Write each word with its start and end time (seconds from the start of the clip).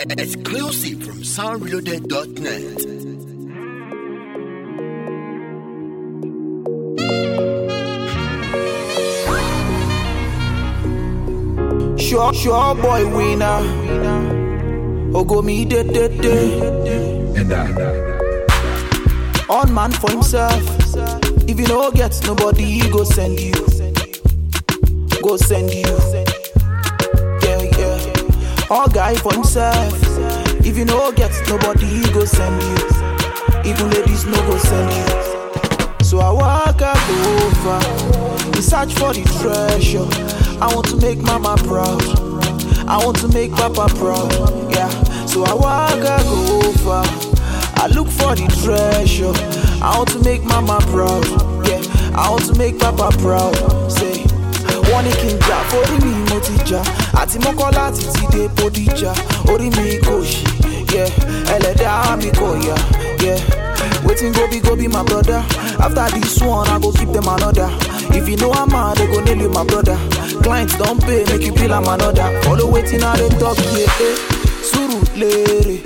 Exclusive 0.00 1.02
from 1.04 1.22
soundreloaded.net. 1.22 2.80
Sure, 12.00 12.34
sure 12.34 12.74
boy 12.74 13.06
winner. 13.16 13.60
Ogomi 15.14 15.64
de 15.68 15.84
de 15.84 16.08
de. 16.08 16.36
On 19.48 19.72
man 19.72 19.92
for 19.92 20.10
himself. 20.10 20.62
If 21.48 21.58
you 21.60 21.66
no 21.68 21.90
get 21.92 22.20
nobody, 22.26 22.64
he 22.64 22.90
go 22.90 23.04
send 23.04 23.38
you. 23.38 23.54
Go 25.22 25.36
send 25.36 25.72
you. 25.72 26.23
All 28.74 28.88
guy 28.88 29.14
for 29.14 29.32
himself. 29.32 29.94
If 30.66 30.76
you 30.76 30.84
no 30.84 31.12
get 31.12 31.30
nobody, 31.48 31.86
he 31.86 32.02
go 32.12 32.24
send 32.24 32.60
you. 32.60 33.70
Even 33.70 33.88
ladies 33.90 34.26
no 34.26 34.36
go 34.48 34.58
send 34.58 34.90
you. 34.90 36.04
So 36.04 36.18
I 36.18 36.30
walk 36.32 36.82
I 36.82 36.94
go 37.06 37.18
over. 37.46 38.50
We 38.50 38.60
search 38.60 38.92
for 38.94 39.14
the 39.14 39.22
treasure. 39.40 40.08
I 40.60 40.74
want 40.74 40.88
to 40.88 40.96
make 40.96 41.18
mama 41.22 41.54
proud. 41.68 42.02
I 42.88 42.96
want 43.04 43.16
to 43.18 43.28
make 43.28 43.52
papa 43.52 43.86
proud. 43.94 44.32
Yeah. 44.72 44.90
So 45.26 45.44
I 45.44 45.54
walk 45.54 46.00
go 46.24 46.60
over. 46.66 47.02
I 47.80 47.86
look 47.94 48.08
for 48.08 48.34
the 48.34 48.48
treasure. 48.64 49.32
I 49.84 49.96
want 49.96 50.10
to 50.10 50.18
make 50.24 50.42
mama 50.42 50.78
proud. 50.90 51.24
Yeah. 51.68 51.80
I 52.16 52.28
want 52.28 52.44
to 52.46 52.54
make 52.58 52.80
papa 52.80 53.16
proud. 53.18 53.54
Say. 53.92 54.24
wọ́n 54.90 55.02
ní 55.06 55.12
kí 55.20 55.28
n 55.32 55.38
jà 55.48 55.58
forí 55.70 57.03
mi 57.32 57.38
mo 57.56 57.70
ti 57.70 57.76
àti 57.78 58.04
títí 58.12 58.26
dé 58.32 58.48
bódìjà 58.56 59.12
orí 59.52 59.70
mi 59.76 59.98
kò 60.04 60.14
ṣì 60.20 60.44
yeah. 60.94 61.10
ẹlẹ́dàá 61.54 62.16
mi 62.20 62.30
kò 62.30 62.46
yá 62.68 62.76
yeah. 63.24 63.40
wetin 64.04 64.32
go 64.32 64.46
be 64.50 64.60
go 64.60 64.76
be 64.76 64.86
my 64.88 65.02
brother 65.04 65.42
after 65.80 66.06
this 66.20 66.40
one 66.42 66.68
i 66.68 66.78
go 66.78 66.92
keep 66.92 67.10
them 67.12 67.26
another 67.28 67.68
if 68.12 68.28
you 68.28 68.36
know 68.36 68.52
i'm 68.52 68.70
mad 68.70 68.96
they 68.96 69.06
go 69.06 69.20
nail 69.20 69.40
you 69.40 69.48
my 69.50 69.64
brother 69.64 69.96
clients 70.42 70.76
don 70.76 70.98
pay 70.98 71.24
make 71.24 71.42
you 71.46 71.52
bill 71.52 71.72
am 71.74 71.88
another 71.88 72.28
follow 72.42 72.70
wetin 72.70 73.02
i 73.02 73.16
dey 73.16 73.28
talk 73.40 73.56
yeah, 73.72 74.00
eh. 74.06 74.16
sùúrù 74.70 74.98
lérè 75.16 75.76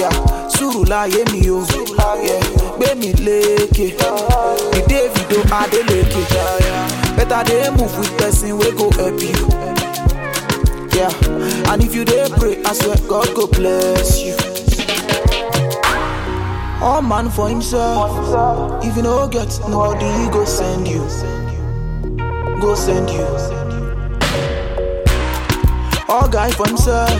yeah. 0.00 0.12
sùúrù 0.58 0.84
láyé 0.90 1.24
mi 1.32 1.48
o 1.50 1.62
yeah. 2.26 2.42
gbé 2.78 2.94
mi 3.00 3.12
lékè 3.26 3.94
the 4.72 4.80
davido 4.90 5.38
adeleke 5.54 6.22
better 7.16 7.44
dey 7.44 7.70
move 7.70 7.96
with 7.98 8.16
person 8.18 8.58
wey 8.58 8.72
go 8.72 8.90
help 8.98 9.20
you. 9.22 9.93
Yeah, 10.94 11.10
and 11.72 11.82
if 11.82 11.94
you 11.94 12.04
dey 12.04 12.28
pray, 12.38 12.62
I 12.64 12.72
swear 12.72 12.96
God 13.08 13.34
go 13.34 13.46
bless 13.48 14.20
you. 14.22 14.36
All 16.80 17.02
man 17.02 17.30
for 17.30 17.48
himself. 17.48 18.84
If 18.84 18.96
you 18.96 19.02
no 19.02 19.26
get 19.26 19.58
nobody, 19.68 20.30
go 20.30 20.44
send 20.44 20.86
you. 20.86 21.00
Go 22.60 22.74
send 22.76 23.10
you. 23.10 23.26
All 26.08 26.28
guy 26.28 26.50
for 26.52 26.66
himself. 26.68 27.10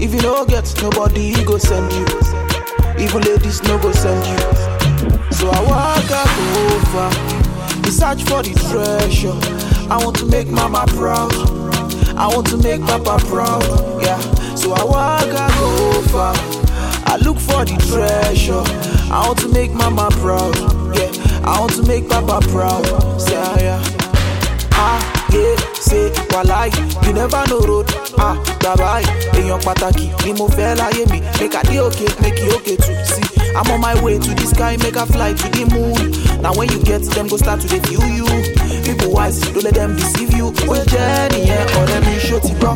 If 0.00 0.12
you 0.14 0.20
no 0.22 0.44
get 0.44 0.66
nobody, 0.82 1.32
go 1.44 1.58
send 1.58 1.92
you. 1.92 2.06
Even 2.98 3.22
ladies 3.22 3.62
no 3.62 3.78
go 3.78 3.92
send 3.92 4.26
you. 4.26 4.38
So 5.30 5.48
I 5.48 5.60
walk 5.62 6.10
up 6.10 6.30
over. 6.66 7.82
We 7.84 7.90
search 7.90 8.24
for 8.24 8.42
the 8.42 8.54
treasure. 8.70 9.36
I 9.92 10.02
want 10.04 10.16
to 10.18 10.26
make 10.26 10.48
mama 10.48 10.84
proud. 10.88 11.30
I 12.22 12.26
want 12.34 12.46
to 12.48 12.56
make 12.58 12.80
papa 12.82 13.18
proud. 13.26 13.62
Yeah. 14.02 14.20
So 14.54 14.72
I 14.72 14.84
walk 14.84 15.30
I 15.44 15.48
go 15.58 15.98
over. 15.98 16.32
I 17.12 17.16
look 17.24 17.38
for 17.38 17.64
the 17.64 17.76
treasure. 17.88 18.62
I 19.12 19.26
want 19.26 19.38
to 19.40 19.48
make 19.48 19.72
mama 19.72 20.08
proud. 20.20 20.54
Yeah. 20.96 21.10
I 21.44 21.58
want 21.58 21.72
to 21.74 21.82
make 21.84 22.08
papa 22.08 22.40
proud. 22.48 22.84
Say 23.20 23.36
ah, 23.36 23.56
yeah. 23.58 23.82
Ah, 24.82 25.00
yeah, 25.32 25.56
say 25.74 26.10
wàláì, 26.32 26.70
you 27.06 27.12
never 27.12 27.42
know 27.48 27.60
road. 27.60 27.86
Ah, 28.18 28.36
bàbá 28.62 29.00
èèyàn 29.36 29.60
pàtàkì 29.64 30.08
ni 30.24 30.32
mo 30.38 30.46
fẹ́ 30.56 30.74
láyé 30.80 31.04
mi. 31.10 31.20
Make 31.40 31.54
I 31.56 31.62
dey 31.68 31.78
okay, 31.80 32.08
make 32.22 32.38
you 32.40 32.52
okay 32.56 32.76
too. 32.76 32.96
See, 33.04 33.24
I'm 33.56 33.70
on 33.72 33.80
my 33.80 33.94
way 34.02 34.18
to 34.18 34.34
the 34.34 34.46
sky, 34.46 34.76
make 34.78 34.96
I 34.96 35.04
fly 35.06 35.32
to 35.34 35.48
the 35.50 35.64
moon. 35.74 36.42
Now 36.42 36.54
when 36.54 36.70
you 36.70 36.82
get 36.82 37.02
them, 37.02 37.28
go 37.28 37.36
start 37.36 37.60
to 37.60 37.68
dey 37.68 37.78
view 37.80 38.00
you. 38.08 38.26
People 38.84 39.12
wise, 39.12 39.40
don't 39.40 39.62
let 39.64 39.74
them 39.74 39.96
deceive 39.96 40.32
you. 40.34 40.46
Ó 40.68 40.74
jẹ́ 40.90 41.28
nìyẹn 41.32 41.66
ọ̀rẹ́ 41.78 42.00
mi 42.06 42.14
ṣó 42.26 42.40
ti 42.40 42.52
gbọ́. 42.60 42.74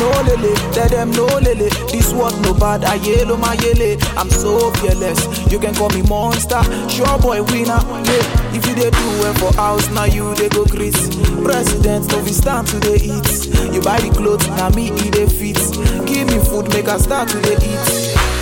No 0.00 0.08
lele, 0.26 0.52
let 0.74 0.90
them 0.90 1.10
know 1.12 1.26
lele. 1.46 1.68
This 1.92 2.12
world 2.12 2.34
no 2.42 2.52
bad, 2.54 2.82
ayé 2.82 3.24
ló 3.24 3.36
máa 3.36 3.54
yele. 3.62 3.96
I'm 4.18 4.28
so 4.30 4.70
fearless, 4.80 5.20
you 5.50 5.58
can 5.58 5.74
call 5.74 5.90
me 5.90 6.02
monster. 6.02 6.60
Sure 6.88 7.18
boy 7.18 7.40
winner, 7.50 7.80
yeah. 8.08 8.56
If 8.56 8.66
you 8.66 8.74
dey 8.74 8.90
do 8.90 9.06
well 9.20 9.34
for 9.34 9.52
house, 9.54 9.88
now 9.90 10.04
you 10.04 10.34
dey 10.34 10.48
go 10.48 10.64
greet. 10.64 10.98
President 11.44 12.10
no 12.10 12.18
fit 12.24 12.34
stand 12.34 12.66
to 12.68 12.76
the 12.80 12.94
eat. 12.98 13.30
You 13.72 13.80
buy 13.80 14.00
the 14.00 14.10
clothes, 14.10 14.46
now 14.58 14.68
me 14.70 14.86
eat 15.02 15.12
the 15.14 15.24
fit. 15.38 15.58
Give 16.06 16.26
me 16.28 16.38
food, 16.48 16.68
make 16.74 16.88
I 16.88 16.98
start 16.98 17.28
to 17.30 17.38
the 17.38 17.54
eat. 17.54 18.41